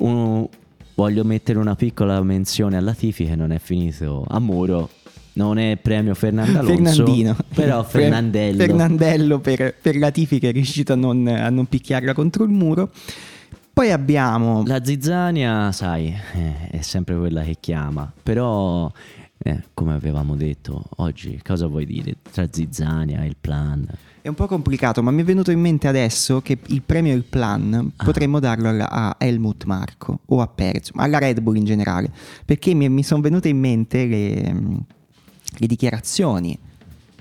[0.00, 0.46] Un-
[0.94, 4.90] voglio mettere una piccola menzione alla Tifi che non è finito a muro.
[5.36, 7.36] Non è premio Fernando Alonso, Fernandino.
[7.54, 8.56] però Fer- Fernandello.
[8.58, 12.50] Fernandello per, per la Tifi che è riuscito a non, a non picchiarla contro il
[12.50, 12.90] muro.
[13.72, 14.62] Poi abbiamo...
[14.66, 18.90] La zizzania, sai, eh, è sempre quella che chiama, però
[19.36, 22.14] eh, come avevamo detto, oggi cosa vuoi dire?
[22.32, 23.86] Tra Zizzania e il plan?
[24.22, 27.24] È un po' complicato, ma mi è venuto in mente adesso che il premio Il
[27.24, 28.04] Plan Ah.
[28.04, 32.10] potremmo darlo alla- a Helmut Marco o a Perez, ma alla Red Bull in generale,
[32.46, 34.54] perché mi, mi sono venute in mente le,
[35.56, 36.58] le dichiarazioni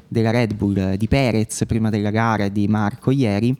[0.08, 3.56] della Red Bull eh, di Perez prima della gara e di Marco ieri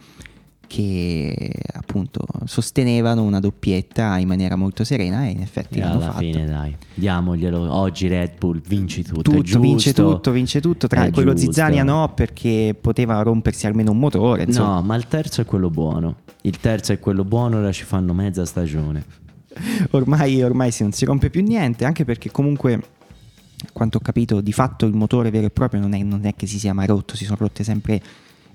[0.68, 6.06] che appunto sostenevano una doppietta in maniera molto serena e in effetti E l'hanno alla
[6.06, 6.20] fatto.
[6.20, 7.72] fine dai, diamoglielo.
[7.72, 9.22] Oggi Red Bull vinci tutto.
[9.32, 10.88] Tutto, vince tutto, vince tutto.
[10.88, 11.52] Tra quello giusto.
[11.52, 14.44] Zizzania no, perché poteva rompersi almeno un motore.
[14.44, 14.76] Insomma.
[14.76, 16.18] No, ma il terzo è quello buono.
[16.42, 19.04] Il terzo è quello buono, ora ci fanno mezza stagione.
[19.92, 22.82] ormai, ormai si- non si rompe più niente, anche perché comunque,
[23.76, 26.48] quanto ho capito, di fatto il motore vero e proprio non è, non è che
[26.48, 28.02] si sia mai rotto, si sono rotte sempre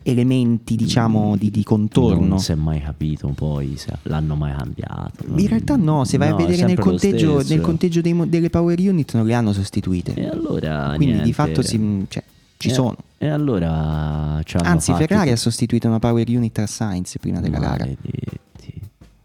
[0.02, 2.26] elementi, diciamo, di, di contorno.
[2.26, 5.24] Non si è mai capito poi se l'hanno mai cambiato.
[5.36, 8.78] In realtà no, se vai No, a vedere nel conteggio, nel conteggio dei delle power
[8.78, 10.14] unit non le hanno sostituite.
[10.14, 11.32] E allora Quindi di niente.
[11.34, 12.24] fatto si- cioè,
[12.56, 12.96] ci E- sono.
[13.18, 17.86] E allora Anzi, Ferrari ha sostituito una power unit a Sainz prima della gara.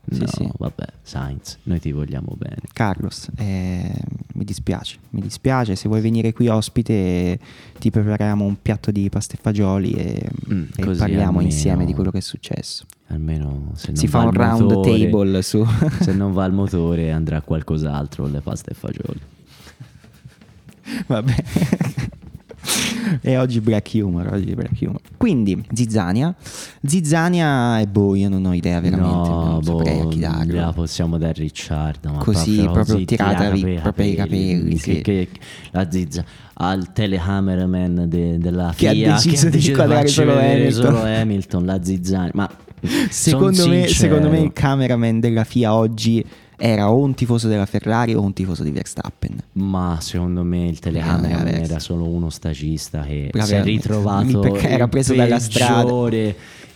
[0.09, 0.49] Sì, No, sì.
[0.57, 2.57] vabbè, Sainz, noi ti vogliamo bene.
[2.73, 3.91] Carlos, eh,
[4.33, 7.39] mi dispiace, mi dispiace, se vuoi venire qui ospite
[7.79, 11.93] ti prepariamo un piatto di pasta e fagioli e, Mm, e parliamo almeno- insieme di
[11.93, 12.85] quello che è successo.
[13.07, 15.65] Almeno se non si fa un round motore- table su...
[16.01, 19.19] Se non va il motore andrà qualcos'altro le paste e fagioli.
[21.07, 21.35] Vabbè.
[23.21, 24.99] E oggi black humor, oggi black humor.
[25.17, 26.33] Quindi, Zizzania.
[26.83, 30.59] Zizzania e boh, io non ho idea veramente, no, non saprei a chi boh, darlo.
[30.59, 32.11] la possiamo dare a Ricciardo.
[32.11, 35.01] Ma Così, proprio tiratavi tirata i proprio i capelli, Che, sì.
[35.01, 35.27] che-
[35.71, 36.23] la zizza
[36.57, 40.71] al telecameraman de- della Che ha deciso di di inquadrare solo Hamilton.
[40.71, 42.31] solo Hamilton, la zizzania.
[42.33, 42.49] Ma
[43.09, 46.23] Secondo me, secondo me il cameraman della FIA oggi
[46.57, 49.35] era o un tifoso della Ferrari o un tifoso di Verstappen.
[49.53, 54.39] Ma secondo me il telecamera Brava, era solo uno stagista che Brava, si è ritrovato
[54.39, 55.91] perché era preso dalla strada.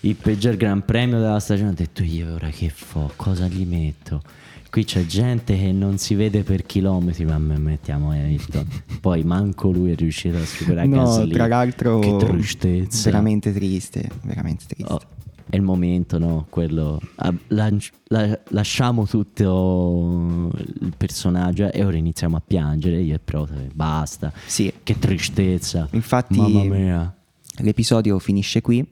[0.02, 1.70] il peggior gran premio della stagione.
[1.70, 4.22] Ha detto io ora che fo, cosa gli metto?
[4.70, 8.68] Qui c'è gente che non si vede per chilometri, ma me mettiamo Hamilton.
[9.02, 11.32] Poi manco lui è riuscito a superare No, Gasly.
[11.32, 13.10] tra l'altro, Che tristezza.
[13.10, 14.94] veramente triste, veramente triste.
[14.94, 15.02] Oh,
[15.50, 16.46] è il momento, no?
[16.50, 17.00] Quello.
[17.48, 23.02] lanci- la- lasciamo tutto il personaggio e ora iniziamo a piangere.
[23.02, 24.32] Io e Prote, basta.
[24.46, 25.88] Sì, Che tristezza.
[25.92, 27.16] Infatti- Mamma mia.
[27.62, 28.86] l'episodio finisce qui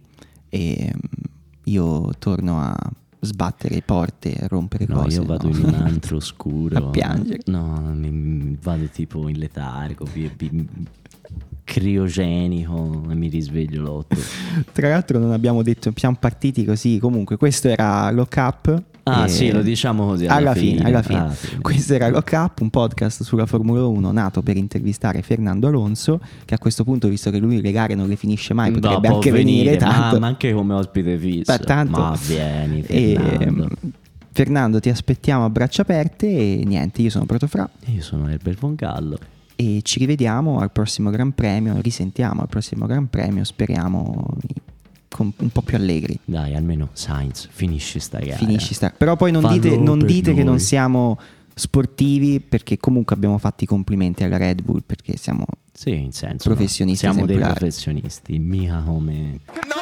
[0.50, 1.24] e mm,
[1.66, 2.76] io torno a
[3.20, 5.18] sbattere porte, a rompere No, cose.
[5.18, 5.58] io vado no?
[5.58, 6.76] in un antro scuro.
[6.78, 7.42] A piangere.
[7.46, 7.96] No,
[8.62, 10.06] vado tipo in letargo,
[11.68, 14.16] criogenico e mi risveglio l'otto.
[14.72, 18.84] Tra l'altro non abbiamo detto, siamo partiti così, comunque questo era Lock Up.
[19.04, 20.26] Ah, e- sì, lo diciamo così.
[20.26, 21.20] Alla, Alla fine, alla fine.
[21.20, 21.62] alla fine.
[21.62, 26.54] Questo era Lock Up, un podcast sulla Formula 1 nato per intervistare Fernando Alonso, che
[26.54, 29.16] a questo punto, visto che lui le gare non le finisce mai, No, potrebbe può
[29.18, 30.20] anche venire ma- tanto.
[30.20, 31.52] Ma, anche come ospite fisso.
[31.56, 32.00] Beh, tanto.
[32.00, 33.64] Ma vieni, E, Fernando.
[33.86, 33.90] mm,
[34.32, 38.76] Fernando, ti aspettiamo a braccia aperte e niente, io sono Protofra Io sono Herbert Von
[38.76, 39.18] Gallo.
[39.60, 44.28] E ci rivediamo al prossimo Gran Premio, risentiamo al prossimo Gran Premio, speriamo
[45.10, 46.18] con- un po' più allegri.
[46.24, 48.38] Dai, almeno Sainz, finisci sta gara.
[48.38, 48.94] Finisci sta.
[48.96, 51.18] Però poi non Fallo dite, non dite che non siamo
[51.56, 55.44] sportivi perché comunque abbiamo fatto i complimenti alla Red Bull perché siamo
[55.74, 56.50] Sì, in senso.
[56.50, 57.12] Professionisti no?
[57.14, 57.60] Siamo dei esemplari.
[57.60, 59.40] professionisti, mica come...
[59.48, 59.82] No